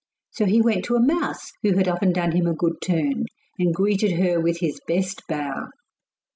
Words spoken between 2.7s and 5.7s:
turn, and greeted her with his best bow.